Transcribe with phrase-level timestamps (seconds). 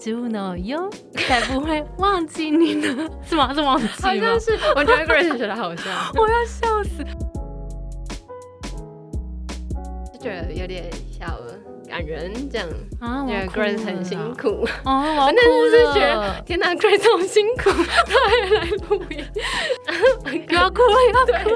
[0.00, 3.52] 猪脑哟，才不会忘记你呢， 是吗？
[3.54, 4.14] 是忘记好？
[4.14, 5.84] 像是，我觉得 Grace 觉得好笑，
[6.16, 7.04] 我要笑死。
[10.12, 11.38] 就觉得有点小
[11.88, 12.68] 感人，这样，
[13.00, 14.66] 啊，我觉得 Grace 很辛苦。
[14.84, 16.34] 哦，我要哭但是是觉了。
[16.34, 17.70] 得，天哪，Grace 好辛苦，
[18.06, 19.24] 他还来录音，
[20.46, 21.50] 不要哭了，不要哭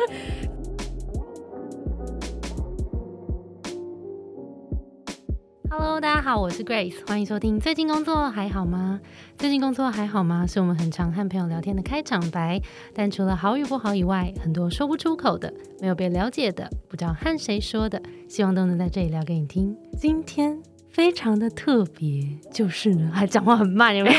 [6.03, 7.61] 大家好，我是 Grace，欢迎收听。
[7.61, 9.01] 最近工作还好吗？
[9.39, 10.45] 最近工作还好吗？
[10.45, 12.61] 是我们很常和朋友聊天的开场白。
[12.93, 19.77] 但除了好与不好以外，很多说不出口的，没有被了解的，不知道和谁说的，希望都能在这里聊给你听。
[19.97, 20.61] 今天
[20.93, 24.19] 非常的特别，就是呢，还讲话很慢，有没有？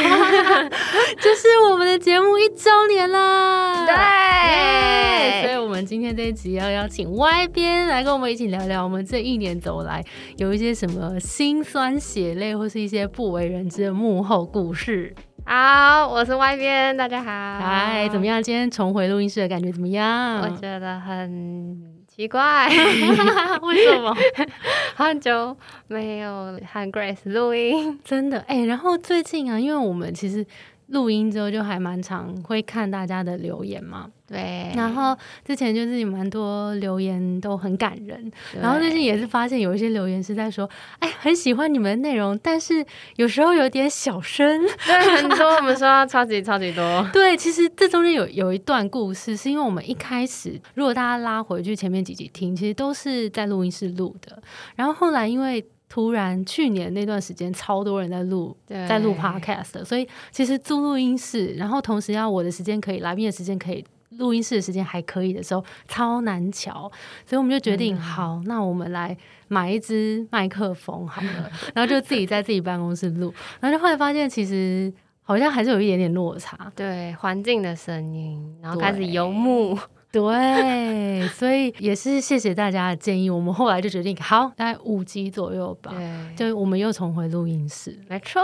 [1.21, 3.85] 就是我们的节目一周年啦！
[3.85, 10.03] 对所以我们今天这一集要邀请 Y 边来跟我们一起聊聊我们这一年走来
[10.37, 15.13] 有一些什么辛酸血泪，或是一些不为人知的幕后故事。
[15.45, 17.29] 好，我是外边，大家好。
[17.63, 18.25] 嗨，怎么？
[18.25, 18.41] 样？
[18.41, 20.41] 今天重回录音室的感觉怎么样？
[20.41, 21.77] 我觉得很
[22.15, 22.67] 奇怪，
[23.63, 24.15] 为什么？
[24.95, 25.55] 很久
[25.87, 27.99] 没有和 Grace 录音。
[28.05, 30.45] 真的哎、然后最近啊，因为我们其实
[30.87, 38.31] 录音之后就还蛮常会看大家的留言嘛，对，然后之前就是有蛮多留言都很感人，
[38.61, 44.61] 然后最近也是发现有一些留言是在说，哎，很喜欢你们的内容，但是有时候有点小声。
[44.85, 46.83] 对很多我们说到超级超级多。
[47.13, 54.41] 对，其实这中间有有一段故事，是因为我们一开始，如果大家拉回去前面几集听，其实都是在录音室录的，
[54.75, 55.65] 然后后来因为。
[55.93, 58.87] 突然，去年那段时间超多人在录，对。
[58.87, 63.85] 在录 podcast 的，所以其实租录音室，然后同时要我的时间可以，来宾的时间可以，
[64.17, 66.91] 录音室的时间还可以的时候，超难瞧，
[67.27, 69.15] 所以我们就决定，好，那我们来
[69.49, 79.77] 买一支麦克风好了， 然后就自己在自己办公室录，然后就后来发现其实好像还是有一点点落差，对环境的声音，然后开始游牧。
[80.13, 87.99] 对，所以也是谢谢大家的建议，我们后来就决定，好，大概五集左右吧，对，就我们又重回录音室。
[88.07, 88.43] 没错，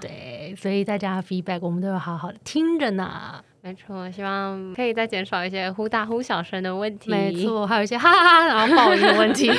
[0.00, 3.44] 对，所以大家的 feedback 我们都有好好的听着呢。
[3.62, 7.10] 没错，希望可以再减少一些忽大忽小声的问题。
[7.10, 9.50] 没，错，还有一些哈哈哈，然后爆音的问题。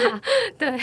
[0.56, 0.74] 对。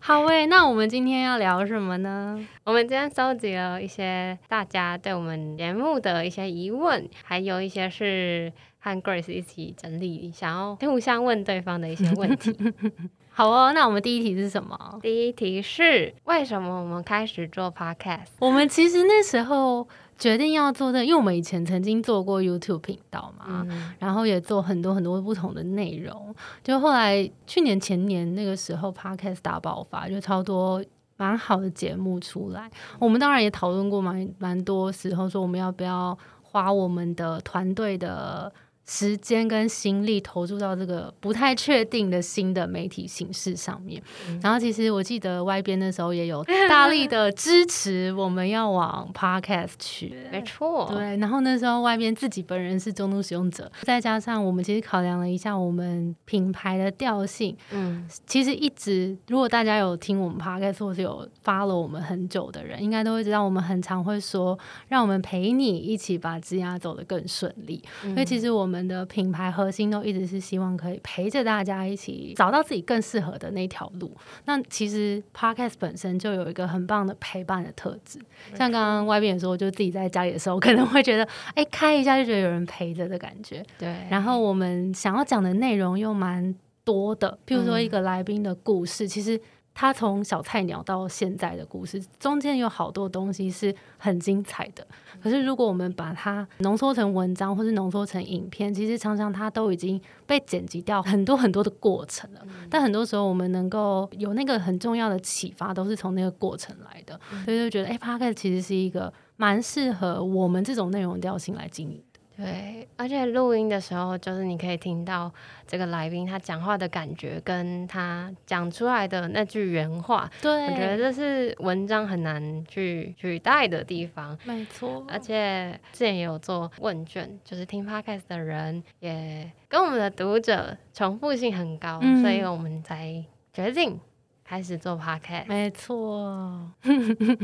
[0.00, 2.36] 好喂，那我们今天要聊什么呢？
[2.64, 8.52] 我们今天收集了一些大家对我们节目的一些疑问，还有一些是
[8.84, 12.52] 和 Grace 一起整理，想要互相问对方的一些问题。
[13.30, 14.98] 好哦，那我们第一题是什么？
[15.00, 18.26] 第一题是为什么我们开始做 Podcast？
[18.40, 19.88] 我们其实那时候
[20.18, 26.34] 决定要做的，因为我们以前曾经做过 YouTube 频道嘛，嗯，然后也做很多很多不同的内容。
[26.64, 30.84] 就后来去年前年那个时候，Podcast 大爆发，就超多
[31.16, 32.68] 蛮好的节目出来。
[32.98, 38.52] 我们当然也讨论过蛮蛮多时候，说我们要不要花我们的团队的。
[38.92, 44.02] 时间跟心力投注到这个不太确定的新的媒体形式上面，
[44.42, 64.58] 然后其实我记得 Y 边的时候也有大力的支持我们要往 Podcast 去，没错，对，然后那时候外边自己本人是中度使用者，再加上我们其实考量了一下我们品牌的调性，嗯，其实一直如果大家有听我们 podcast 或是有 follow 我们很久的人，应该都会知道我们很常会说，
[64.88, 67.82] 让我们陪你一起把枝丫走得更顺利。
[68.02, 74.10] 所以其实我们的品牌核心都一直是希望可以陪着大家一起找到自己更适合的那条路。
[74.44, 78.18] 那其实 podcast 本身就有一个很棒的陪伴的特质，
[78.54, 83.64] 像刚刚外边也说，就自己在家里的时候，可能会觉得，哎、开一下就觉得有人陪着的感觉。
[83.78, 86.54] 对，然后我们想要讲的内容又蛮
[86.84, 89.40] 多的，譬如说一个来宾的故事，其实
[89.74, 94.86] 他从小菜鸟到现在的故事，中间有好多东西是很精彩的。
[95.22, 102.46] 可是如果我们把它浓缩成文章，或是浓缩成影片，其实常常它都已经被剪辑掉很多很多的过程了。
[102.68, 112.11] 但很多时候我们能够有那个很重要的启发，都是从那个过程来的，所以就觉得，哎、p o d c a s t 其实是一个蛮适合我们这种内容调性来经营的。
[112.42, 115.32] 对，而且录音的时候，就是你可以听到
[115.66, 124.36] 这个来宾他讲话的感觉，跟他讲出来的那句原话，对，我觉得这是文章很难去取代的地方。
[124.44, 134.00] 没错，而且之前也有做问卷，就是听 podcast 的人也跟我们的读者重复性很高，嗯所以我们才决定
[134.44, 135.46] 开始做 podcast。
[135.46, 136.70] 没错，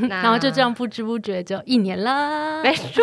[0.08, 3.02] 然后就这样不知不觉就一年了，没错，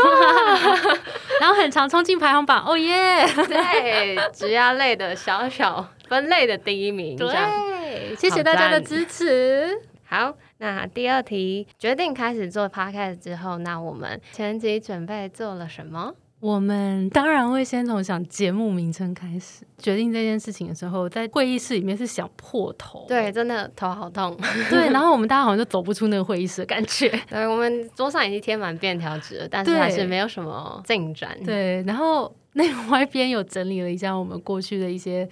[1.41, 3.25] 然后很常冲进排行榜，哦耶！
[3.47, 9.81] 对，职涯类的小小分类的第一名，对，谢谢大家的支持。
[10.05, 10.35] 好。
[10.57, 16.13] 那第二题，决定开始做 podcast 之后，那我们前期准备做了什么？
[16.41, 19.65] 我们当然会先从想节目名称开始。
[19.77, 24.37] 决定这件事情的时候，在会议室里面是想破头，对，真的头好痛。
[24.69, 27.09] 对，然后我们大家好像就走不出那个会议室的感觉。
[27.29, 31.35] 对，我们桌上已经贴满便条纸了，但是还是没有什么进展。
[31.43, 35.27] 对，然后那个外边有整理了一下我们过去的一些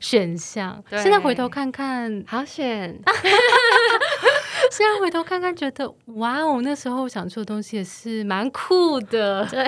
[0.00, 2.98] 选项，现在回头看看，好选。
[4.70, 9.46] 现在回头看看，觉得哇哦，那时候想出的东西也是蛮酷的。
[9.46, 9.64] 对，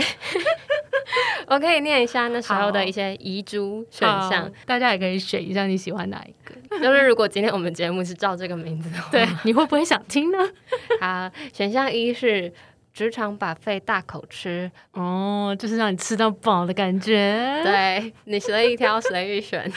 [1.48, 6.54] 我可以念一下那时候的一些遗珠选项，大家也可以选一下你喜欢哪一个。
[6.78, 10.38] 就是如果今天我们节目是照这个名字的话，对，你会不会想听呢？
[11.00, 12.52] 好，选项一是
[12.92, 17.62] 职场把肺大口吃，哦，就是让你吃到饱的感觉。
[17.64, 19.70] 对你随意挑，随意选。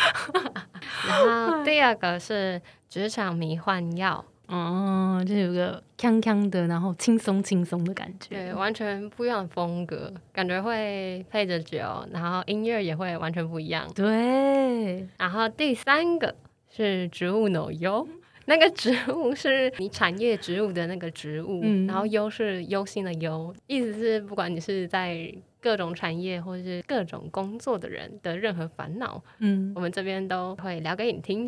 [1.07, 4.25] 然后第二个是职场迷幻药。
[4.51, 11.80] 哦，就有个锵锵的，然后轻松轻松的感觉，对，完全不一样的风格，感觉会配着酒，
[12.12, 13.89] 然后音乐也会完全不一样。
[13.95, 16.36] 对，然后第三个
[16.69, 18.07] 是植物奶油。
[18.45, 25.31] 那个植物是你产业植物的那个植物，然后忧是忧心的忧，意思是不管你是在
[25.62, 31.48] 各种产业或者是各种工作的人的任何烦恼，嗯，我们这边都会聊给你听。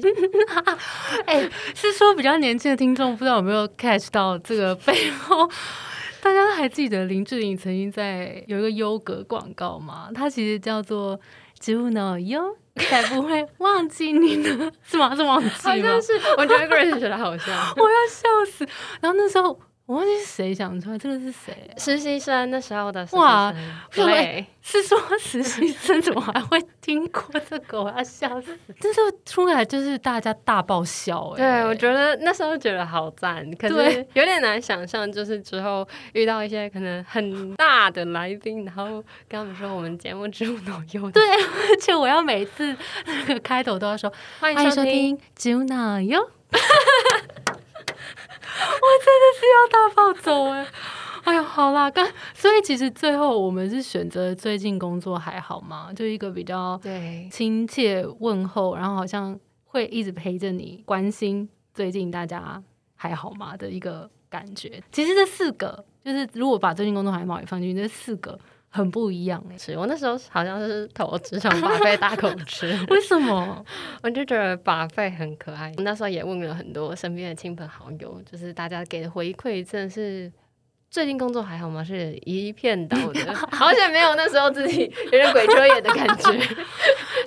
[1.26, 5.50] 哎，是说比较年轻的听众不知道有没有 catch 到这个背后？
[6.22, 10.10] 大家还记得林志颖曾经在有一个优格广告吗？
[10.14, 11.20] 它其实叫做
[11.60, 12.58] 植物脑优。
[12.76, 15.16] 才不会忘记你呢，是吗？
[15.16, 15.54] 是忘记吗？
[15.62, 18.68] 好像是，我觉得 Grace 觉得好笑， 我要笑死。
[19.00, 19.60] 然后那时候。
[19.86, 21.54] 我忘记是谁想出来，这个是谁？
[21.78, 23.54] 实习生那时候的哇，
[23.92, 27.84] 对，是说实习生怎么还会听过这个？
[27.84, 28.58] 我要笑死！
[28.80, 38.86] 这时候出来就是大家大爆笑，哎，对我觉得那时候觉得好赞，可是有点难想象，就是之后遇到一些可能很大的来宾，然后
[39.28, 41.22] 跟他们说我们节目植物脑优，对，
[41.70, 42.74] 而且我要每次
[43.06, 46.30] 那个开头都要说欢迎收听植物脑优。
[48.82, 50.68] 我真的是要大暴走哎！
[51.24, 55.90] 哎呦，好啦，刚所以其实最后我们是选择最近工作还好吗？
[55.96, 62.62] 就一个比较对亲切问候，然后好像会一直陪着你，关心最近大家
[62.96, 64.84] 还好吗的一个感觉。
[64.92, 68.38] 其实这四个就是如果把最近工作还好也放进去，这四个。
[68.76, 73.64] 很不一样哎，是我那时候好像是投职场把费大口吃， 为什么？
[74.02, 75.72] 我就觉得把费很可爱。
[75.78, 80.32] 我那时候也问了很多身边的亲朋好友，就是大家给的回馈真的是
[80.90, 81.84] 最近工作还好吗？
[81.86, 86.32] 是一片倒的， 好像没有那时候自己有点鬼遮眼的感觉。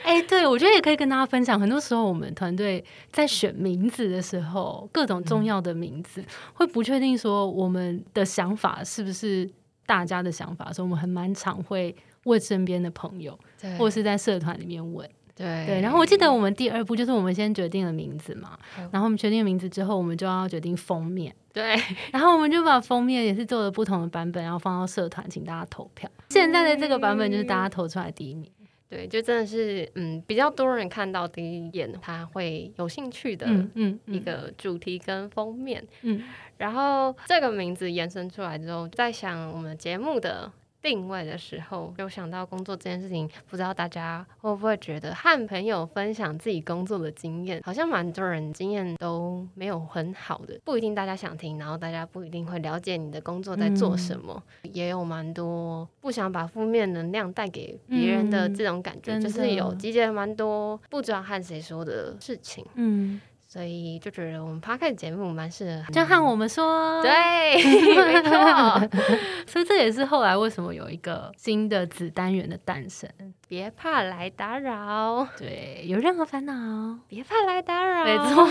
[0.02, 1.60] 哎，对，我觉得也可以跟大家分享。
[1.60, 9.48] 很多时候我们团队在选名字的时候，各种重要的名字会不确定说我们的想法是不是。
[9.86, 11.94] 大家的想法，所以我们很蛮常会
[12.24, 13.38] 问身边的朋友，
[13.78, 15.08] 或者是在社团里面问。
[15.34, 18.58] 对对，然后我记得我们第二步就是我们先决定了名字嘛，
[18.90, 21.34] 然后我们决定名字之后，我们就要决定封面。
[21.52, 21.78] 对，
[22.10, 26.10] 然后我们就把封面也是做了不同的版本，然后放到社团，请大家投票。
[26.30, 28.50] 现在的这个版本就是大家投出来第一名。
[28.88, 35.84] 对，就真的是嗯，比较多人看到第一眼，他会有兴趣的嗯一个主题跟封面。
[36.02, 36.22] 嗯。
[36.58, 40.50] 然后这个名字延伸出来之后，在想我们节目的
[40.86, 62.64] 定位的时候，有想到工作这件事情，不知道大家会不会觉得和朋友分享自己工作的经验，好像蛮多人经验都没有很好的，不一定大家想听，然后大家不一定会了解你的工作在做什么，也有蛮多不想把负面能量带给别人的这种感觉，就是有集结蛮多不知道和谁说的事情。
[62.74, 63.20] 嗯。
[63.48, 67.56] 所以就觉得我们 p 开 d 节目蛮适合，就和我们说，对，
[67.94, 68.88] 没错。
[69.46, 73.08] 所以这也是后来为什么有一个新的子单元的诞生。
[73.48, 78.44] 别怕来打扰，对，有任何烦恼，别怕来打扰，没错。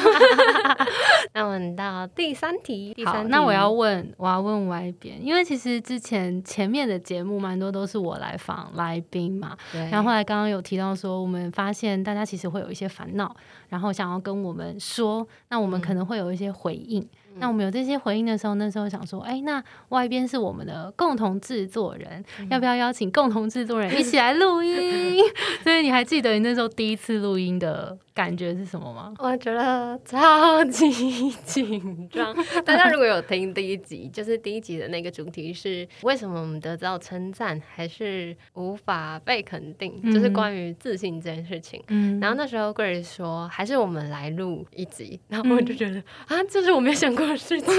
[1.34, 9.82] 那我们到第三题，好，那我要问，我要问外边，因为其实之前前面的节目蛮多都是我来访来宾嘛，对。
[9.90, 13.36] 然后后来刚刚有提到说，我们发现大家其实会有一些烦恼，
[13.68, 17.06] 然后想要跟我们说，那我们可能会有一些回应。
[17.38, 25.22] 那我们有这些回应的时候，那时候想说，哎，那外边是我们的共同制作人，要不要邀请共同制作人一起来录音？
[25.64, 27.98] 所以你还记得你那时候第一次录音的？
[28.16, 29.14] 感觉是什么吗？
[29.20, 32.34] 我觉得超级紧张。
[32.64, 41.84] 大家如果有听第一集，就是第一集的那个主题是为什么我们得到称赞还是无法被肯定，就是关于自信这件事情。
[41.90, 45.20] 嗯，然后那时候 Grace 说，还是我们来录一集。
[45.28, 47.74] 然后我就觉得啊，这是我没有想过的事情，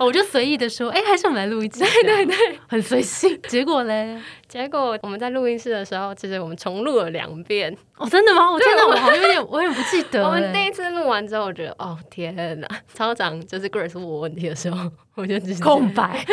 [0.00, 3.38] 我就随意的说，哎，还是我们来录一集， 对对对，很随性。
[3.48, 7.76] 结果嘞，结果我们在录音室的时候，其实我们重录了两遍。
[7.96, 8.50] 哦，真的吗？
[8.50, 10.22] 我真的我好像有点，我也不记得。
[10.26, 16.24] 我们第一次录完之后，我觉得，哦天哪，超长就是 Grace 问我问题的时候，我就直接空白。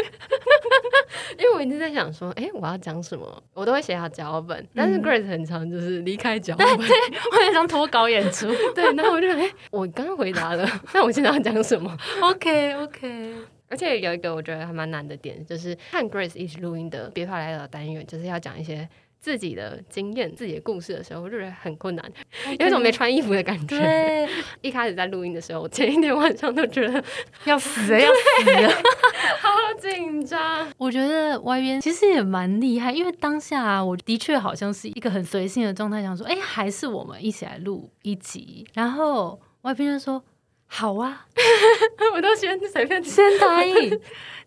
[1.37, 13.33] 因为我一直在想说，哎，我要讲什么，我都会写好脚本，但是 Grace 很常，就是离开脚本，对，我很常脱稿演出， 对，然后我就哎，我刚刚回答了，那我现在要讲什么？OK OK，
[13.69, 18.87] 而且有一个我觉得还蛮难的点，就是看 Grace 一起录音的别怕来的单元，就是要讲一些。
[19.25, 22.05] 自己的经验、自己的故事的时候，我就觉得很困难，
[22.59, 23.79] 有一种没穿衣服的感觉。
[23.79, 24.29] 对，
[24.61, 27.03] 一开始在录音的时候，我前一天晚上都觉得
[27.45, 28.07] 要死要
[28.43, 28.69] 死了，
[29.41, 29.49] 好
[29.81, 30.71] 紧张。
[30.77, 38.67] 我觉得 Y 边其实也蛮厉害，因为当下我的确好像是一个很随性的状态，想说，哎，还是我们一起来录一集。
[38.75, 40.23] 然后 Y 边就说。
[40.67, 41.25] 好啊，
[42.15, 43.99] 我都先随便先答应，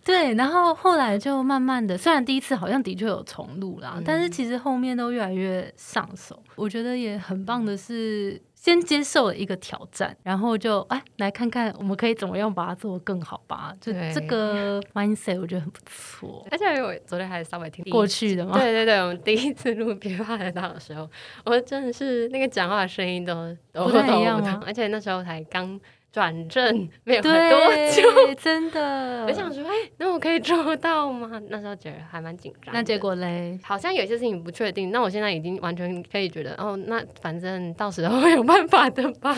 [0.05, 6.43] 对，然后后来就慢慢的，虽然第一次好像的确有重录啦，但是其实后面都越来越上手。
[6.57, 13.73] 我觉得也很棒的是，先接受了一个挑战，然后就哎来看看我们可以怎么样把它做得更好吧。
[13.81, 16.47] 就这个 mindset 我觉得很不错。
[16.51, 21.09] 而且我昨天还稍微听过去的嘛，对对对，我们第一次录别怕得到的时候，
[21.45, 24.61] 我真的是那个讲话的声音都都不太一样吗？
[24.67, 25.81] 而且那时候才刚。
[26.11, 27.59] 转正没有很多
[27.91, 29.25] 久，真的。
[29.29, 31.41] 我想说，哎，那我可以做到吗？
[31.50, 32.75] 那时候觉得还蛮紧张。
[32.75, 33.59] 那结果嘞？
[33.62, 34.91] 好像有些事情不确定。
[34.91, 39.37] 那我现在已经完全可以觉得，哦，那反正到时候会有办法的吧。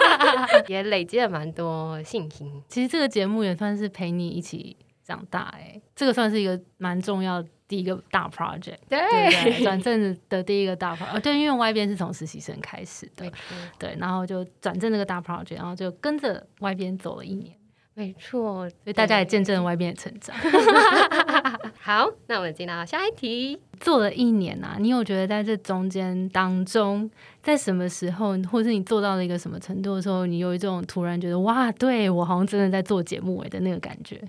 [0.66, 2.50] 也累积了蛮多信心。
[2.68, 7.44] 其实这个节目也算是陪你一起长大，哎，这个算是一个蛮重要。
[7.68, 13.30] 第一个大 project，对，转正的第一个大 project，对，因为 Y 边是从实习生开始的，
[13.78, 17.54] 对，然后就转正那个大 project，然后就跟着 Y 边走了一年，
[17.92, 20.34] 没错，所以大家也见证了 Y 边的成长。
[21.80, 27.10] 好，那我们进到下一题，做了一年啊，你有觉得在这中间当中，
[27.42, 34.22] 在什么时候，或者你做到了一个什么程度的时候，你有一种突然觉得哇，对我好像真的在做节目诶的那个感觉？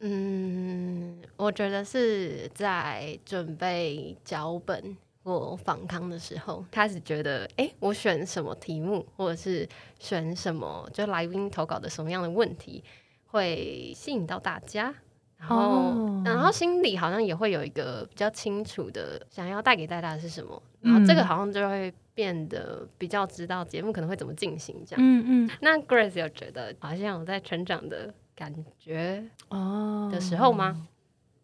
[0.00, 9.66] 嗯，我觉得是在准备脚本或访谈的时候，开始觉得，哎，我选什么题目，或者是
[9.98, 12.84] 选什么，就来宾投稿的什么样的问题，
[13.28, 14.94] 会吸引到大家，
[15.38, 25.00] 然后，然后心里好像也会有一个比较清楚的，想要带给大家的是什么，然后这个好像就会变得比较知道节目可能会怎么进行，这样。
[25.02, 25.50] 嗯嗯。
[25.62, 28.12] 那 Grace 有觉得好像我在成长的。
[28.36, 30.76] 感觉哦的时候吗？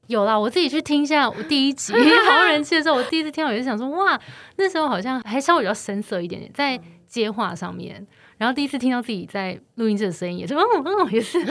[0.08, 1.92] 有啦，我自己去听一下我第一集
[2.30, 4.20] 《好人气》的时候，我第一次听到，我就想说，哇，
[4.56, 8.06] 那时候好像还稍微比较深色一点点，在接话上面。
[8.36, 11.46] 然后第一次听到自己在录音室的声音，也是嗯嗯， 也是很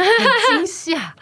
[0.57, 1.15] 惊吓。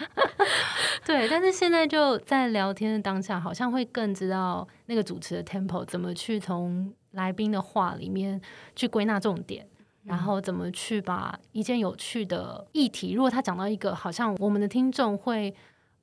[1.05, 8.41] 对，但是现在就在聊天的当下，好像会更知道那个主持的 tempo 怎么去从来宾的话里面
[8.75, 9.67] 去归纳重点。
[10.03, 15.53] 然后怎么去把一件有趣的议题，如果他讲到一个好像我们的听众会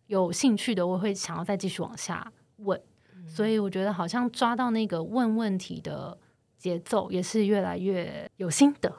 [0.07, 2.81] 有兴趣的，我会想要再继续往下问。
[3.27, 6.17] 所以我觉得好像抓到那个问问题的
[6.57, 8.93] 节奏，也是越来越有心得。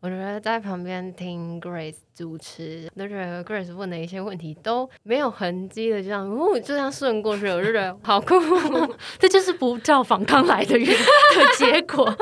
[0.00, 8.34] 我觉得在旁边听 Grace 主持，都觉得 Grace 问的一些问题都没有痕迹的，这样哦就这样顺过去，我就觉得好酷。
[9.18, 12.04] 这就是不叫访刚来的原的结果。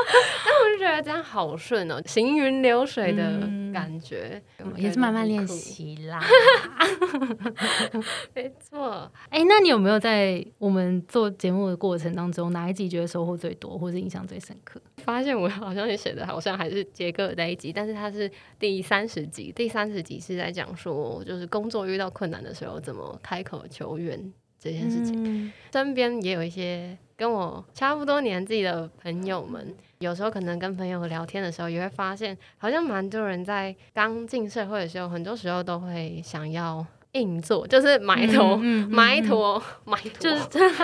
[0.63, 3.41] 但我就觉得这样好顺哦，行云流水的
[3.73, 4.41] 感觉，
[4.77, 6.23] 也是慢慢练习啦。
[8.35, 9.11] 没错。
[9.29, 14.81] 哎，那你有没有在我们做节目的过程当中，哪一集觉得收获最多，或是印象最深刻？
[14.99, 17.73] 发现我好像也写的好像还是杰克那一集。
[17.73, 25.53] 但是他是第三十集，第三十集是在讲说，就是工作遇到困难的时候怎么开口求援这件事情。
[25.73, 36.85] 身边也有一些跟我差不多年纪的朋友们，有时候可能跟朋友聊天的时候，也会发现，好像蛮多人在刚进社会的时候，很多时候都会想要。
[37.13, 40.75] 硬做就是埋头，埋头，埋头，就是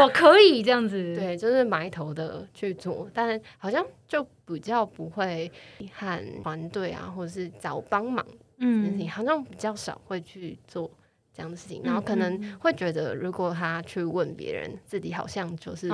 [0.00, 5.52] 我可以这样子，对，就是埋头的去做，但好像就比较不会
[5.92, 8.24] 喊团队啊，或者是找帮忙，
[8.56, 10.90] 嗯，好像比较少会去做
[11.36, 15.90] 这样的事情，然后可能会觉得，如果他去问别人，自己好像就是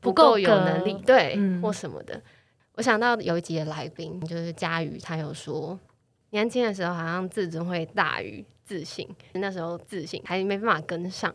[0.00, 2.22] 不够有能力，对，或什么的。
[2.74, 5.78] 我想到有一集的来宾就是佳宇，他有说，
[6.30, 8.44] 年轻的时候好像自尊会大于。
[8.64, 11.34] 自信，那时候自信还没办法跟上，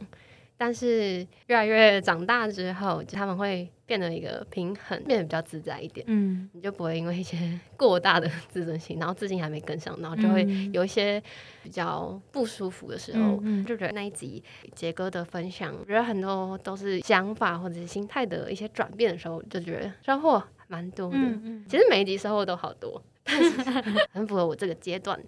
[0.58, 6.06] 但是越来越长大之后，他们会变得一个平衡，变得比较自在一点。
[6.10, 7.38] 嗯，你就不会因为一些
[7.78, 11.22] 过大的自尊心，然后自信还没跟上，然后就会有一些
[11.64, 13.40] 比较不舒服的时候。
[13.44, 21.18] 嗯，就觉得那一集杰哥的分享，我觉得很多都是想法或者是心态的一些转变的时候，就觉得收获蛮多的。
[21.18, 23.02] 嗯其实每一集收获都好多。
[24.12, 25.20] 很符合我这个阶段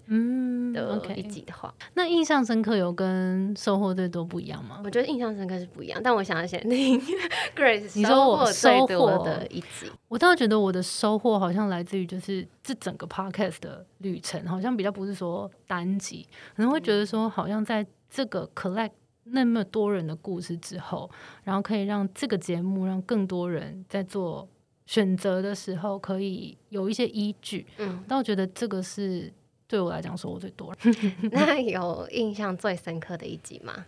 [0.73, 4.81] 的一集的话，那印象深刻有跟收获最多不一样吗？
[4.83, 6.99] 我觉得印象深刻是不一样，但我想要先听
[7.55, 18.91] Grace 你说我收获的一集，我倒觉得我的收获好像来自于就是这整个 Podcast 的旅程，好像比较不是说单集，可能会觉得说好像在这个 collect
[19.25, 21.09] 那么多人的故事之后，
[21.43, 24.47] 然后可以让这个节目让更多人在做。
[24.89, 29.31] 选择的时候可以有一些依据，嗯，但我觉得这个是
[29.67, 30.75] 对我来讲收获最多。
[31.31, 33.85] 那有印象最深刻的一集吗？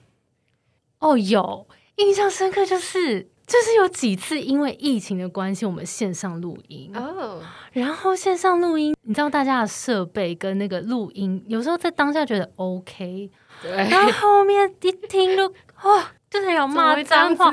[1.00, 1.66] 哦，有。
[1.96, 6.96] 印象深刻，就是就是有几次因为疫情的关系，我们线上录音。
[6.96, 7.42] 哦，
[7.72, 13.28] 然后线上录音，你知道大家的设备跟那个录音，有时候在当下觉得 OK，
[13.64, 15.48] 对，然后后面一听就
[15.82, 17.52] 哦，就是有骂脏话，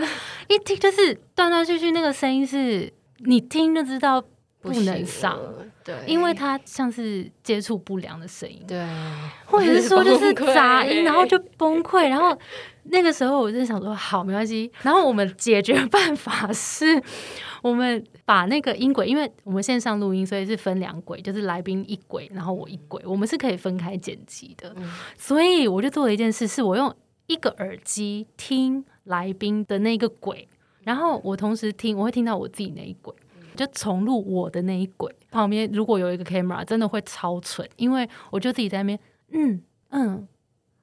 [0.48, 2.92] 一听就是断断续续，那个声音是。
[3.18, 4.22] 你听就知道
[4.60, 5.38] 不能上，
[5.84, 8.84] 对，因为它像是接触不良的声音，对，
[9.46, 12.08] 或者是说就是杂音，然后就崩溃。
[12.08, 12.36] 然后
[12.84, 14.70] 那个时候我就想说，好，没关系。
[14.82, 17.00] 然后我们解决办法是，
[17.62, 24.74] 我们把那个音轨，因为我们线上录音，所以是分两轨，就是来宾一轨，然后我一轨，我们是可以分开剪辑的。
[25.16, 26.92] 所以我就做了一件事，是我用
[27.28, 30.48] 一个耳机听来宾的那个轨。
[30.88, 33.14] 然后我同时听，我会听到我自己那一轨，
[33.54, 35.14] 就重录我的那一轨。
[35.30, 38.98] 旁边如果有一个 camera，真的会超蠢，因为我就自己在那边，
[39.32, 40.26] 嗯嗯，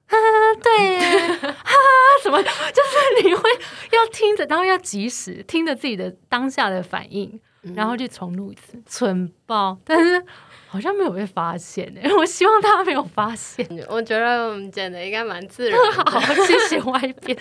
[0.05, 0.99] 哈哈，对，
[1.41, 1.73] 哈哈，
[2.21, 3.49] 什么，就是你会
[3.93, 7.41] 要听着，然后要及时听着自己的当下的反应，
[7.73, 10.23] 然后去重录一次，蠢爆，但是。
[10.67, 13.65] 好像没有被发现诶， 我希望他没有发现。
[13.89, 15.79] 我觉得我们剪的应该蛮自然。
[16.05, 17.37] 好，谢谢外边，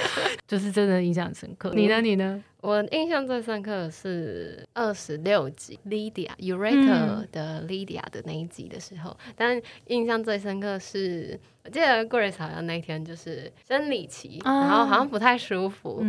[0.47, 1.71] 就是真的印象深刻。
[1.75, 2.01] 你呢？
[2.01, 2.43] 你呢？
[2.61, 16.03] 我印象最深刻的是二十六集 Lydia Eureka 的 Lydia 的那一集的时候，但印象最深刻是，我记得 Grace 好像那天就是生理期，然后好像不太舒服。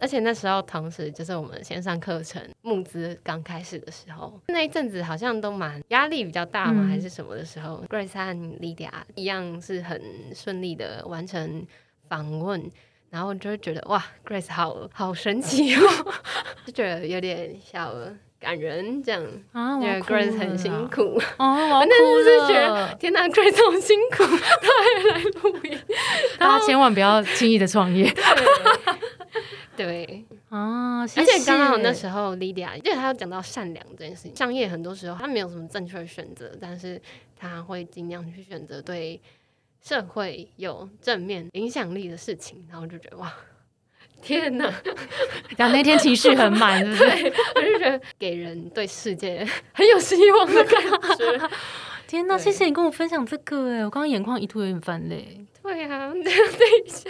[0.00, 10.00] 而且那时候，同时就是我们线上课程募资刚开始的时候，那一阵子好像都蛮压力比较大嘛，还是什么的时候，Grace 和 Lydia 一样是很
[10.34, 11.66] 顺利的完成
[12.08, 12.70] 访问，
[13.10, 15.80] 然后就会觉得哇，Grace 好好神奇哦，
[16.64, 17.92] 就觉得有点小
[18.38, 19.20] 感人这样
[19.52, 24.22] 啊，因为 Grace 很辛苦哦， 但是是觉得天哪，Grace 好辛苦，
[24.62, 25.76] 他还来录音，
[26.38, 28.14] 大家千万不要轻易的创业。
[29.78, 37.00] 对啊，而且刚刚好那时候，Lydia，因为他有讲到善良这件事情，商业很多时候他没有什么正确的选择，但是
[37.36, 39.20] 他会尽量去选择对
[39.80, 43.32] 社会有正面影响力的事情，然后就觉得哇，
[44.20, 44.68] 天哪！
[45.56, 47.32] 讲那天情绪很满， 对不对？
[47.54, 50.82] 我就觉得给人对世界很有希望的感
[51.16, 51.48] 觉。
[52.08, 55.46] 天呐，谢谢你跟我分享这个哎，我刚刚眼眶一度有点泛泪。
[55.62, 57.08] 对啊，等一下。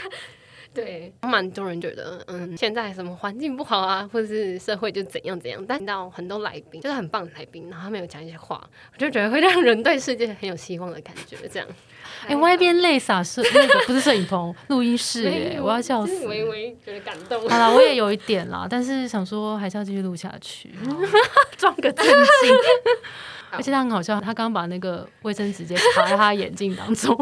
[0.74, 5.64] 对，蛮多人觉得，嗯，现在什么环境不好啊，或者是社会就怎样怎样。
[5.66, 11.36] 但听到很多来宾，就是很棒的来宾，然后他们有讲一些话，我就觉得会让人对世界很有希望的感觉。
[11.52, 11.68] 这样，
[12.28, 16.26] 哎，外边泪洒是那个不是摄影棚，录音室，哎，我要笑死。
[16.28, 17.48] 微微觉得感动。
[17.48, 20.70] 好了，我也有一点啦，但是想说还是要继续录下去，
[21.58, 22.14] 装个正经。
[23.52, 27.16] 而且他很好笑，他刚刚把那个卫生纸直接卡在他眼镜当中，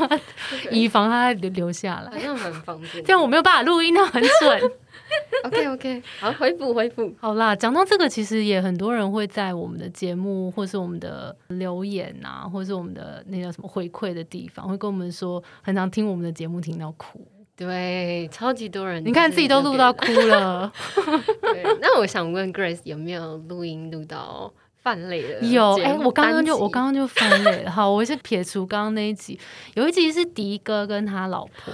[0.70, 2.10] 以防他留留下来。
[2.10, 4.60] 好像很方便，这样我没有办法录音，那很蠢。
[5.44, 7.12] OK OK，好，回复回复。
[7.20, 17.26] 好啦，讲到这个，其实也很多人会在我们的节目，或是我们的留言啊，或是我们的那叫什么回馈的地方，会跟我们说，很常听我们的节目听到哭。
[17.56, 20.72] 对，超级多人，你看自己都录到哭了。
[21.42, 24.52] 对，那我想问 Grace 有没有录音录到？
[24.82, 27.70] 泛泪了，有哎，我刚刚就我刚刚就泛泪了。
[27.70, 29.38] 好，我是撇除刚刚那一集，
[29.74, 31.72] 有一集是迪哥跟他老婆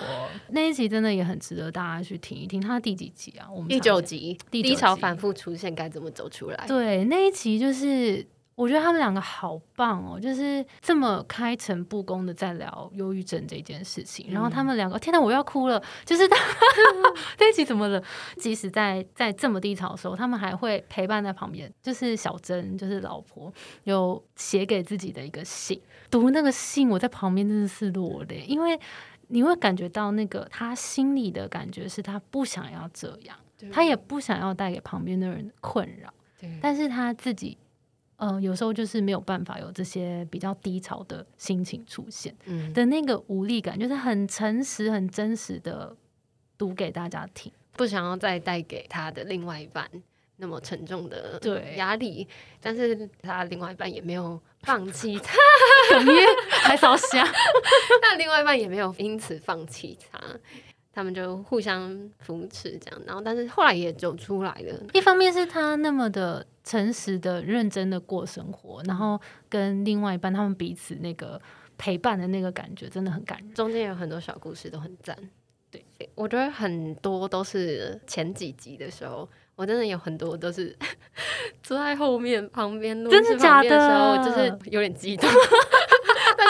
[0.50, 2.60] 那一集，真的也很值得大家去听一听。
[2.60, 3.46] 他第几集啊？
[3.50, 6.64] 我们第九集，低潮反复出现，该怎么走出来？
[6.66, 8.26] 对，那一集就是。
[8.56, 14.32] 我觉得他们两个好棒哦，就是这么开诚布公的在聊忧郁症这件事情。
[14.32, 15.80] 然后他们两个，天哪，我要哭了！
[16.06, 16.36] 就是他
[17.36, 18.02] 这一集怎么了？
[18.38, 21.70] 即使在在这么低潮的时候，他们还会陪伴在旁边。
[21.82, 23.52] 就是小珍，就是老婆，
[23.84, 25.78] 有写给自己的一个信。
[26.10, 28.80] 读那个信，我在旁边真的是落泪，因为
[29.28, 33.36] 你会感觉到那个他心里的感觉是他不想要这样，
[33.70, 36.10] 他也不想要带给旁边的人困扰，
[36.62, 37.58] 但是他自己。
[38.16, 45.94] 呃，有时候就是没有办法有这些比较低潮的心情出现，嗯，的那个无力感，就是很诚实、很真实的
[46.56, 49.86] 读给大家听，不想要再带给他的另外一半
[50.36, 51.40] 那么沉重的
[51.76, 52.26] 压力，
[52.60, 55.34] 但是他另外一半也没有放弃他，
[56.62, 57.26] 还少想，
[58.02, 60.18] 那另外一半也没有因此放弃他。
[60.96, 64.82] 他们就互相扶持，这样，然后但是后来也走出来了。
[64.94, 71.38] 一方面是他那么的诚实的、认真的过生活，然后跟另外一半他们彼此那个
[71.76, 73.52] 陪伴的那个感觉真的很感人。
[73.52, 75.14] 中间有很多小故事都很赞。
[75.70, 80.74] 对，我觉得很多都是前几集的时候，我真的有很多都是
[81.62, 85.28] 坐在后面旁边真的假的时候，就是有点激动。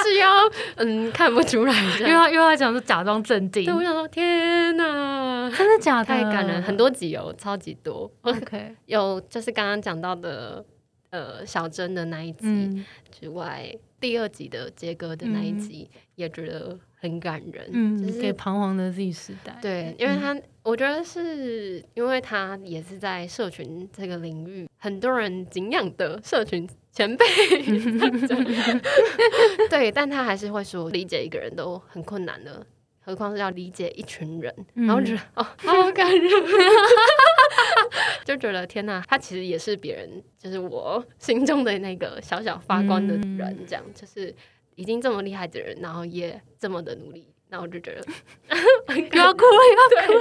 [0.07, 0.29] 但是要
[0.77, 3.65] 嗯看不出来，又要又要讲是假装镇定。
[3.65, 6.05] 对，我想说天哪，真的假的？
[6.05, 8.11] 太感人，很多集哦，超级多。
[8.23, 10.65] OK， 有就是刚刚讲到的
[11.11, 17.69] 呃小珍的那一集之外，第二集的杰哥的那一集也觉得很感人。
[17.73, 19.59] 嗯，给彷徨的 Z 时代。
[19.61, 20.37] 对，因为他
[20.67, 26.69] 我觉得是因为他也是在社群这个领域很多人敬仰的社群。
[26.97, 27.27] 前辈，
[29.69, 32.67] 对，但他还是会说理解一个人都很困难的，
[33.01, 36.31] 何况是要理解一群人，然后觉得哦，好感人，
[38.25, 44.35] 就觉得天哪，他其实也是别人，就是我心中的那个小小发光的人，这样就是
[44.75, 48.03] 已经这么厉害的人，然后也这么的努力，那我就觉得
[48.87, 50.13] 不要哭了，要哭，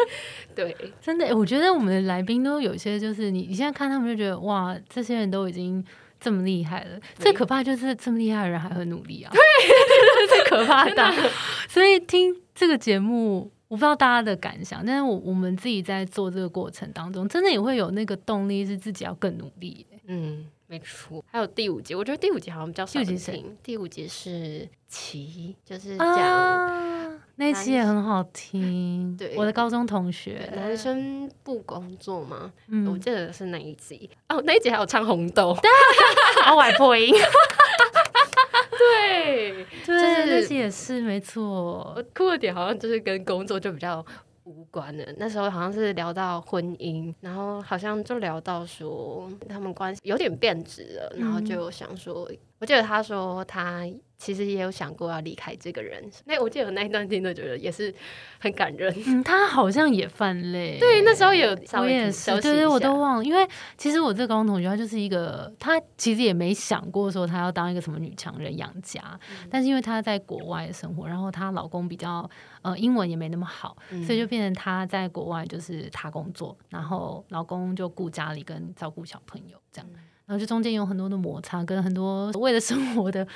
[0.56, 5.84] 对，真的，我觉得我们的来宾都有些，就是你你现在看他们就觉得哇，这些人都已经。
[6.18, 9.32] 这么厉害了，最可怕就是这么厉害的人还很努力啊！
[9.32, 9.40] 对，
[10.28, 11.30] 最可怕的。
[11.70, 19.86] 所以听这个节目，我不知道大家的感想，但是我我们自己在做这个过程当中，真的也会有那个动力，是自己要更努力。
[20.08, 21.24] 嗯，没错。
[21.28, 23.56] 还有第五集，我觉得第五集好像比较少听。
[23.62, 26.95] 第五集是奇，就是讲。
[27.38, 32.52] 那一期也很好听，对，我的高中同学，男生不工作吗？
[32.68, 34.10] 嗯，我记得是那一集。
[34.30, 35.54] 哦，那一集还有唱红豆，
[36.46, 37.14] 阿外破音，
[38.78, 42.02] 对，对，那期也是没错。
[42.14, 44.04] 酷的点好像就是跟工作就比较
[44.46, 53.86] 无关的，那时候好像是聊到婚姻，然后好像就聊到说他们关系有点变质了，然后就想说，我记得他说他。
[54.18, 57.94] 其实也有想过要离开这个人，那我记得那一段听的觉得也是
[58.40, 58.92] 很感人。
[59.06, 60.80] 嗯，他好像也犯累。
[60.80, 63.24] 对，那时候有我也是，对对，我都忘了。
[63.26, 63.46] 因为
[63.78, 69.04] 其实我这个高中同学，他就是一个，他其实也没想过说他要当一个什么女强人养家。
[69.52, 72.28] 但是因为他在国外生活，然后她老公比较
[72.62, 79.90] 呃英文也没那么好，所以就变成她在国外就是她工作，然后老公就顾家里跟照顾小朋友这样。
[80.26, 83.28] 然后就中间有很多的摩擦，跟很多为了生活的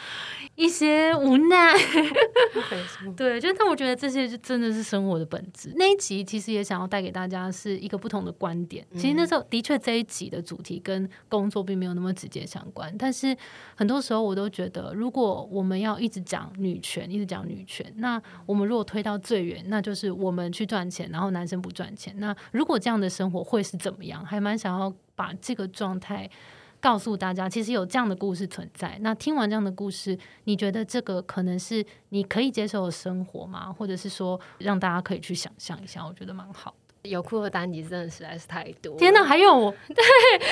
[0.56, 1.73] 一些无奈。
[3.15, 5.71] 对，就但我觉得这些就真的是生活的本质。
[5.75, 8.86] 那一集其实也想要带给大家是一个不同的观点。
[8.95, 13.38] 其实那时候的确这一集的主题跟工作并没有那么直接相关，但是
[13.75, 22.13] 很多时候我都觉得，如果我们要一直讲女权，一直讲女权，那我们如果推到最远，那就是我们去赚钱，然后男生不赚钱。
[22.17, 24.25] 那如果这样的生活会是怎么样？
[24.25, 26.28] 还蛮想要把这个状态。
[26.82, 28.98] 告诉大家，其实有这样的故事存在。
[29.02, 33.72] 那听完这样的故事，你觉得这个可能是你可以接受的生活吗？
[33.72, 36.06] 或者是说，让大家可以去想象一下？
[36.06, 37.10] 我觉得蛮好的。
[37.10, 38.96] 有酷的单集真的实在是太多。
[38.98, 40.04] 天哪，还有对，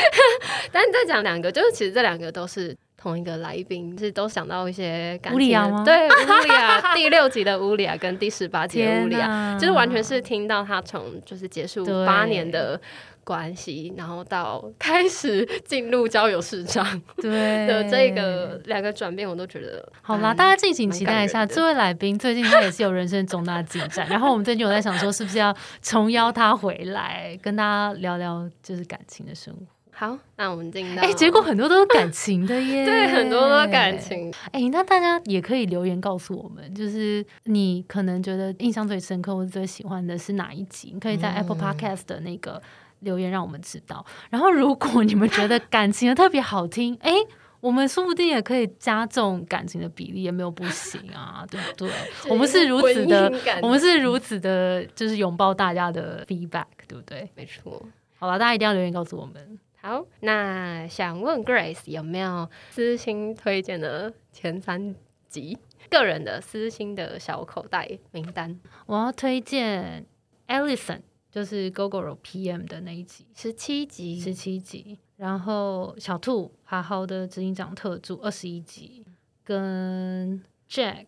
[0.72, 5.84] 但是再讲两个，就是其实这两个都是同一个来宾，是都想到一些乌里亚吗？
[5.84, 12.80] 对，乌里亚第六集的乌里亚跟第十八集的乌里亚， 就是完全是听到他从就是结束八年的。
[13.28, 20.34] 关系，然后到 开始进入交友市场对的这个两个转变，我都觉得好啦。
[20.34, 24.08] 大家敬请期待一下，这位来宾最近他也是有人生重大进展。
[24.08, 29.60] 然后我们最近有在想说，是不是要重邀他回来，跟大家聊聊就是感情的生活。
[29.92, 34.32] 好，那我们进到哎，结果很多都是感情的耶， 对，很多都是感情。
[34.52, 40.92] 哎，那大家也可以留言告诉我们，就是你可能觉得印象最深刻或者最喜欢的是哪一集？
[40.94, 42.62] 你可以在 Apple Podcast 的那个。
[43.00, 44.06] 留言让我们知道。
[44.30, 47.12] 然后，如果你们觉得感情的特别好听，哎，
[47.60, 51.90] 我们说不定也可以加重感情的比例，也没有不行啊， 对不对？
[52.30, 53.32] 我们是如此的，
[53.62, 57.30] 我们是如此的，就是拥抱大家的 feedback，对不对？
[57.36, 57.82] 没错。
[58.18, 59.60] 好了，大家一定要留言告诉我们。
[59.82, 64.96] 好，那想问 Grace 有没有私心推荐的前三
[65.30, 65.58] 集？
[65.90, 70.06] 个人的私心的小口袋名单，我要推荐
[70.48, 71.00] Alison，
[71.38, 74.98] 就是 Gogoro PM 的那一集，十七集，十七集。
[75.18, 79.06] 然后小兔好好的执行长特助二十一集，
[79.44, 81.06] 跟 Jack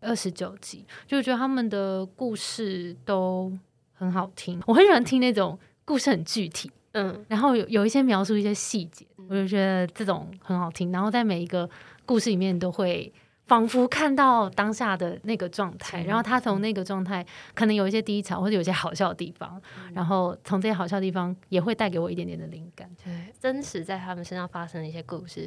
[0.00, 3.50] 二十九集，就觉得他们的故事都
[3.94, 4.62] 很好听。
[4.66, 10.92] 我很喜欢听那种故事很具体，嗯，然后有有一些描述一些细节，我就觉得这种很好听。
[10.92, 11.66] 然后在每一个
[12.04, 13.10] 故事里面都会。
[13.52, 19.60] 仿佛看到当下的那个状态，然后他从那个状态可能有一些低潮，或者有些好笑的地方，
[19.92, 22.88] 然后从这些好笑的地方也会带给我一点点的灵感。
[23.04, 25.46] 对，真实在他们身上发生的一些故事，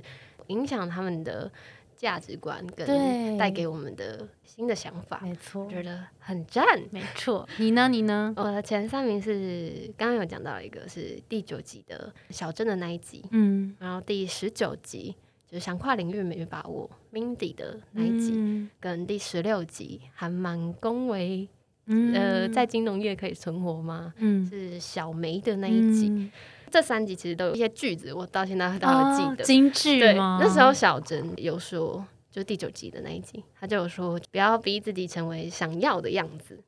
[0.49, 1.51] 影响他们的
[1.95, 5.19] 价值观，跟带给我们的新的想法。
[5.23, 6.63] 没错，觉得很赞。
[6.91, 7.89] 没错，你呢？
[7.89, 8.31] 你呢？
[8.37, 15.15] 我的前三名是刚刚有讲到一个是第九集的小镇的那一集，嗯，然后第十九集。
[15.47, 21.47] 就是想跨领域没把握，Mindy 的那一集，跟第十六集还蛮恭维，
[21.86, 24.13] 呃，在金融业可以存活吗？
[24.17, 26.31] 嗯，是小梅的那一集，
[26.71, 30.15] 这三集其实都有一些句子，我到现在都还记得，金句对？
[30.15, 36.60] 那时候小珍有说，就第九集的那一集，他就有说，不要逼自己成为想要的样子，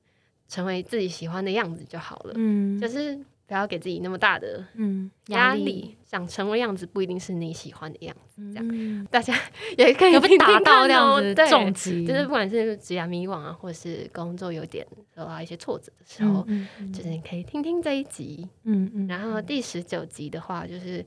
[0.48, 2.34] 成为自己喜欢的样子就好了。
[2.36, 3.20] 嗯，就是。
[3.48, 9.08] 不要给自己那么大的嗯压力，想成为样子不一定是你喜欢的样子，这样。
[9.10, 9.34] 大家
[9.78, 16.46] 也可以被打到那样子重击，就是不管是职业迷惘啊，或者是工作有点受到一些挫折的时候，
[16.94, 21.06] 就是你可以听听这一集，嗯嗯，然后第十九集的话就是。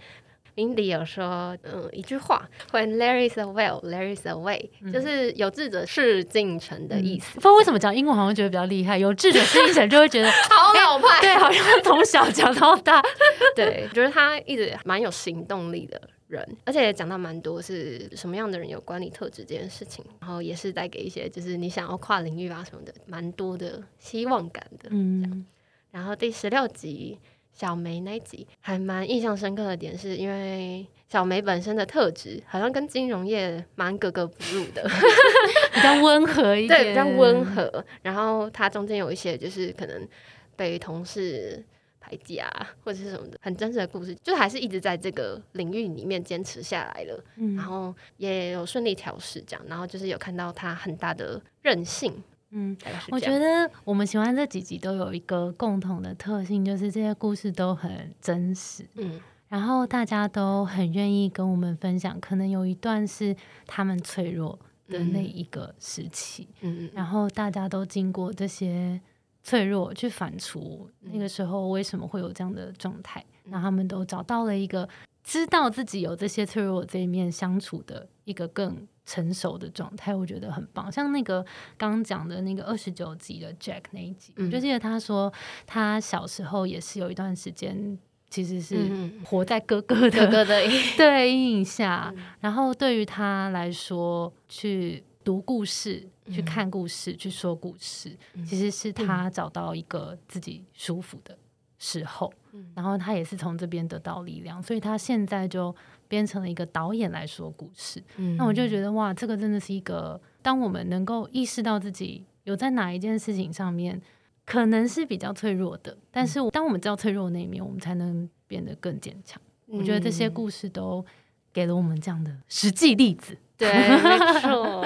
[0.56, 7.34] Mindy 有说，嗯，一句话，When there is a will, there is a way，就是有志者事竟成的意思。
[7.34, 13.02] 不知道为什么讲英文好像觉得比较厉害，有志者事竟成就会觉得 好老派，对，好像从小讲到大。
[13.56, 24.88] 对，觉得他一直蛮有行动力的人，而且也讲到蛮多是什么样的人有管理特质这件事情，然后也是带给一些就是你想要跨领域啊什么的，蛮多的希望感的。
[24.90, 25.46] 嗯，
[25.90, 27.18] 然后第十六集。
[27.52, 34.82] 小梅那集还蛮印象深刻的点，是因为小梅本身的特质好像跟金融业蛮格格不入的，
[35.74, 37.84] 比较温和一点， 对，比较温和。
[38.02, 40.08] 然后她中间有一些就是可能
[40.56, 41.62] 被同事
[42.00, 42.48] 排挤啊，
[42.84, 47.22] 或者是什么的，很真实的故事，就还是一直在这个领域里面坚持下来了。
[47.56, 52.22] 然后也有顺利调试这样，然后就是有看到她很大的韧性。
[52.52, 52.76] 嗯，
[53.10, 58.84] 我觉得我们喜欢这几集都有一个共同的特性，就是这些故事都很真实。
[58.96, 63.36] 嗯，然后大家都很愿意跟我们分享，可能有一段是
[63.66, 64.58] 他们脆弱
[64.88, 66.48] 的那一个时期。
[66.62, 69.00] 嗯嗯，然后大家都经过这些
[69.44, 73.24] 脆弱去反刍，那个时候为什么会有这样的状态？
[73.44, 74.88] 那他们都找到了一个
[75.22, 78.88] 知道自己有这些脆弱这一面相处的一个更。
[79.10, 80.90] 成熟的状态，我觉得很棒。
[80.92, 81.44] 像那个
[81.76, 85.32] 刚刚讲的那个二十九集的 Jack 那一集，我就记得他说，
[85.66, 88.88] 他小时候也是有一段时间，其实是
[89.24, 90.62] 活在哥哥的哥哥的
[90.96, 92.14] 对阴影下。
[92.38, 101.36] 然后对于他来说，去读故事、去看故事、去说故事，其实是他找到一个自己舒服的
[101.80, 102.32] 时候。
[102.76, 105.74] 然后他也是从这边得到力量，所以他现在就。
[106.10, 108.02] 变成了一个导演来说故事，
[108.36, 114.02] 那我就觉得哇，这个真的是一个，当我们能够意识到自己有在哪一件事情上面
[114.44, 119.40] 可能是比较脆弱的，但是当我们知道脆弱的那一面，我们才能变得更坚强。
[119.66, 121.06] 我觉得这些故事都
[121.52, 123.38] 给了我们这样的实际例子。
[123.56, 124.84] 对，没错。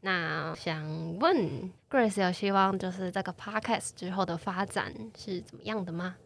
[0.00, 0.84] 那想
[1.18, 6.16] 问 Grace，有希望就是这个 Podcast 之后的发展是怎么样的吗？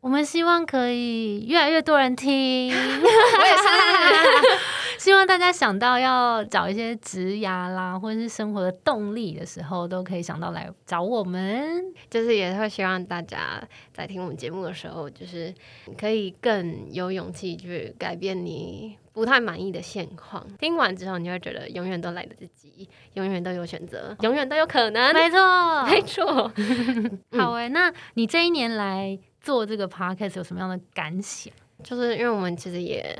[0.00, 4.56] 我们希望可以越来越多人听， 我也是。
[4.98, 11.82] 希望大家想到要找一些职涯啦，或者是生活的动力的时候，都可以想到来找我们。
[12.08, 15.52] 就是也会希望大家在听我们节目的时候，就是
[15.98, 20.44] 可以更有勇气去改变你不太满意的现况。
[20.58, 25.12] 听完之后，你会觉得永远都来得及，永远都有选择，永远都有可能。
[25.12, 26.50] 没错， 没错。
[27.38, 29.18] 好诶，那你这一年来。
[29.46, 31.52] 做这个 podcast 有什么样的感想？
[31.84, 33.16] 就是因为我们其实也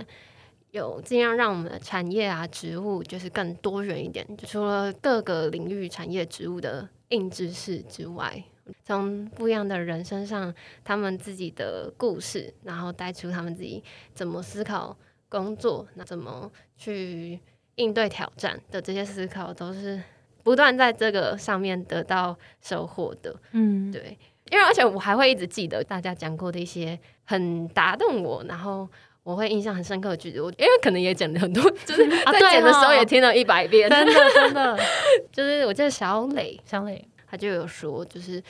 [0.73, 8.43] 有尽量让我们的产业啊、职务就是更多元一点，就除了各个领域产业植物的硬知识之外，
[8.85, 14.97] 从不一样的人身上，他们自己的故事，然后带出他们自己怎么思考
[15.29, 17.39] 工作，那怎么去
[17.77, 20.03] 应对挑战的这些思考，都是
[20.43, 23.39] 不断在这个上面得到收获的。
[23.53, 24.19] 嗯，对。
[24.51, 28.89] 因为而且我还会一直记得大家讲过的一些很打动我，然后
[29.23, 34.79] 我会印象很深刻的句子，我因为可能也讲了很多， 就是在讲的时候也听了一百遍，真的真的，
[35.33, 37.07] 就是我记得小磊，小磊。
[37.29, 38.41] 他就有说，就是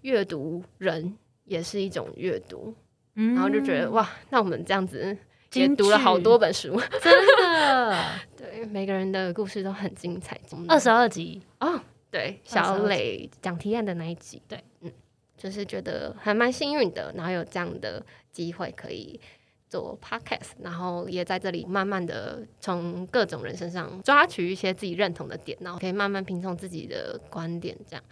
[0.00, 2.74] 阅读人也是一种阅读，
[3.14, 5.16] 然后就觉得哇，那我们这样子
[5.52, 8.04] 也读了好多本书，真的，
[8.36, 10.36] 对，每个人的故事都很精彩。
[10.66, 11.40] 二十二集。
[11.60, 11.80] 哦，
[12.10, 14.75] 对，小磊讲提案的那一集，对，嗯，
[15.36, 19.20] 就是觉得还蛮幸运的，然后有这样的机会可以。
[19.68, 28.04] 做 podcast，然后也在这里慢慢的从各种人身上抓取一些自己认同的点，然后可以慢慢拼凑自己的观点，这样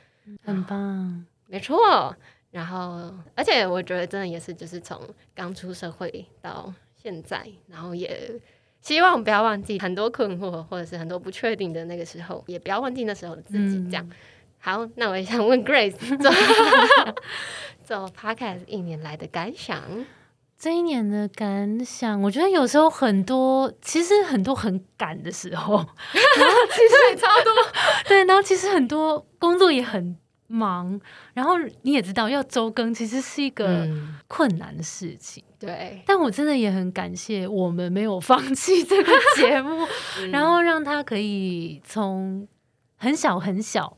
[0.42, 2.14] 很棒，没错。
[2.50, 5.00] 然后，而且我觉得真的也是，就是从
[5.32, 8.32] 刚出社会到现在，然后也
[8.80, 13.80] 希望不要忘记很多困惑或者是很多不确定的那个时候，也不要忘记那时候的自己。
[13.84, 14.10] 这样
[14.64, 16.32] 好，那我也想问 Grace 做
[17.84, 19.78] 做 podcast 一年来的感想。
[20.58, 27.52] 这一年的感想，我觉得有时候很多，其实很多很赶的时候， 然后其实也超多，
[28.08, 30.98] 对，然后其实很多工作也很忙，
[31.34, 33.86] 然后你也知道要周更，其实是一个
[34.28, 36.02] 困难的事情，对。
[36.06, 39.86] 但我真的也很感谢我们没有放弃这个节目，
[40.32, 42.48] 然后让它可以从
[42.96, 43.94] 很小很小，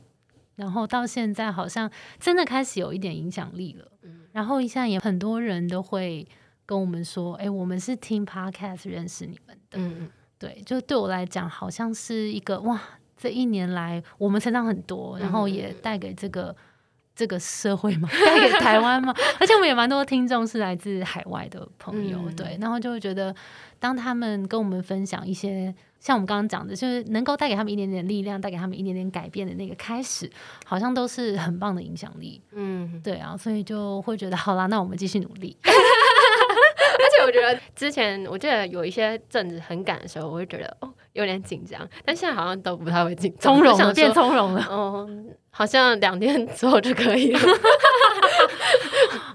[0.57, 1.89] 然后到现在好像
[2.19, 3.89] 真的开始有一点影响力了，
[4.33, 6.27] 然后现在也很多人都会。
[6.67, 12.77] 跟我们说，哎，我们是听 podcast 认识你们的，嗯对，就对我来讲，好像是一个哇，
[13.15, 16.53] 这一年来我们成长很多，然后也带给这个
[17.17, 23.35] 这个社会嘛， 带给台湾嘛， 而且我们也蛮多听众是来自海外的朋友，对，然后就会觉得，
[23.79, 30.31] 当他们跟我们分享一些像我们刚刚讲的，就是能够带给他们一点点力量，带给他们一点点改变的那个开始，
[30.63, 35.57] 好像都是很棒的影响力，嗯，对啊，所以就会觉得，好啦，那我们继续努力。
[36.99, 44.61] 而且我觉得之前我记得有一些阵子很赶的时候，我会觉得哦有点紧张，但现在好像都不太会紧张，从容了，变从容了。
[44.69, 45.09] 哦，
[45.57, 47.39] 好像两天之后就可以了。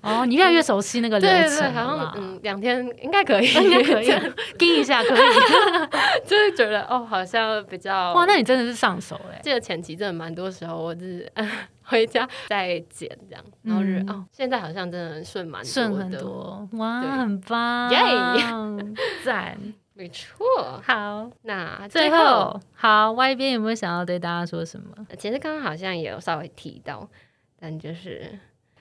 [0.02, 4.12] 哦，你越来越熟悉那个流程好像嗯，两天应该可以，应该可以，
[4.56, 5.18] 盯一下可以。
[6.24, 9.40] 就是觉得哦，好像比较哇，那你真的是上手哎。
[9.42, 11.28] 记得前期真的蛮多时候，我是
[11.82, 17.98] 回家再剪这样，然后是哦，现在好像真的顺蛮顺很多，哇，很棒，耶，
[19.24, 19.58] 赞，
[19.94, 20.80] 没错。
[20.84, 25.06] 好，那最后好，Y 边有没有想要对大家说什么？
[25.18, 27.08] 其实刚刚好像也有稍微提到，
[27.58, 28.38] 但就是。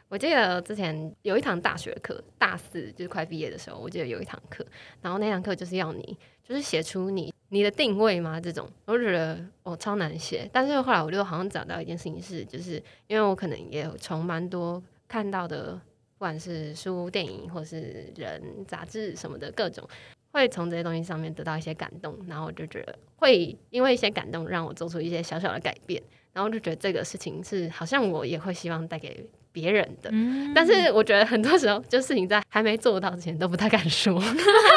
[0.07, 4.61] 我记得之前有一堂大学课，大四就是快毕业的时候，我记得有一堂课，
[5.01, 10.49] 然后那堂课就是要你就是写出你你的定位嘛，这种我觉得我超难写。
[10.51, 12.73] 但是后来我就好像找到一件事情是，就是
[13.07, 19.87] 因为我可能也有从蛮多看到的，不管是书、电影或是人、杂志什么的各种，
[20.31, 26.01] 会从这些东西上面得到一些感动，然后我就觉得会因为一些感动让我做出一些小小的改变，
[26.33, 29.29] 然后就觉得这个事情是好像我也会希望带给。
[29.53, 30.09] 别人的，
[30.55, 34.17] 但是我觉得很多时候，就事情在还没做到之前都不太敢说，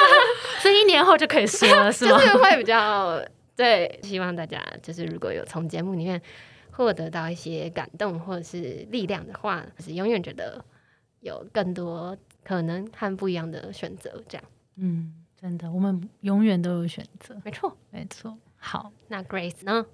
[0.61, 2.19] 所以一年后就可以说了，是吗？
[2.19, 6.21] 就是会比较对，希望大家就是如果有从节目里面
[6.73, 10.65] 获得到一些感动或者是力量的话，是永远觉得
[11.21, 14.45] 有更多可能和不一样的选择，这样。
[14.75, 15.15] 嗯，
[15.45, 18.35] 真的，我们永远都有选择，没错，没错。
[18.57, 19.85] 好，那 Grace 呢？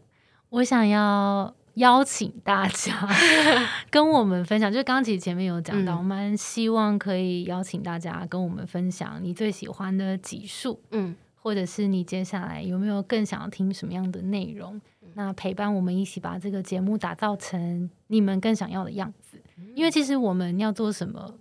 [0.50, 1.52] 我想要。
[1.74, 3.08] 邀请大家
[3.90, 14.78] 跟我们分享，就是刚刚其实前面有讲到，我们希望可以邀请大家跟我们分享你最喜欢的集数，嗯，或者是你接下来有没有更想要听什么样的内容？
[15.14, 19.40] 那陪伴我们一起把这个节目打造成你们更想要的样子。
[19.76, 21.34] 因为其实我们要做什么，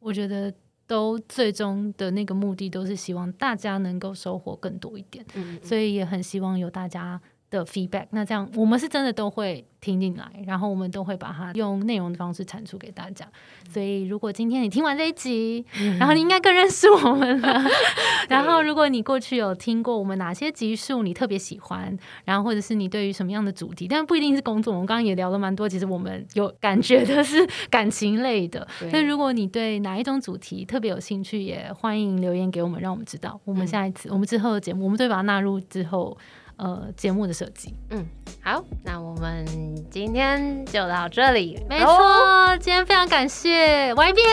[0.00, 0.52] 我觉得
[0.88, 5.24] 都最终的那个目的都是希望大家能够收获更多一点，
[5.62, 7.20] 所以也很希望有大家。
[7.50, 13.26] 的 feedback，那这样我们是真的都会听进来，然后我们都会把它用内容的方式产出给大家。
[13.70, 15.64] 所以如果今天你听完这一集，
[15.98, 17.64] 然后你应该更认识我们了。
[18.28, 25.68] 然后如果你过去有听过我们哪些集数你特别喜欢，然后或者是你对于什么样的主题，但不一定是工作，我们刚刚也聊了蛮多。
[25.68, 28.66] 其实我们有感觉的是感情类的。
[28.92, 33.40] 那如果你对哪一种主题特别有兴趣，也欢迎留言给我们，让我们知道。
[33.44, 36.18] 我们下一次我们之后的节目，我们都会把它纳入之后。
[36.58, 38.04] 呃，节目的设计，嗯，
[38.42, 39.46] 好，那我们
[39.90, 41.56] 今天就到这里。
[41.68, 44.26] 没错，今天天非常感谢 Y 边，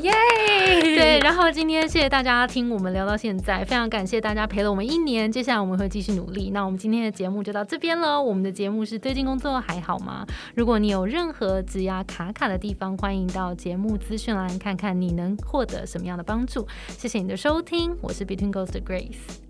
[0.02, 0.12] 耶！
[0.80, 5.30] 对，然后今天谢谢大家听我们聊到现在，非常感谢大家陪了我们一年。
[5.30, 6.50] 接下来我们会继续努力。
[6.50, 8.20] 那我们今天的节目就到这边了。
[8.20, 10.26] 我们的节目是最近工作还好吗？
[10.54, 16.66] 如果你有任何指压卡卡的地方，欢迎到节目资讯栏看看你能获得什么样的帮助。
[16.88, 19.49] 谢谢你的收听，我是 Between Ghost Grace。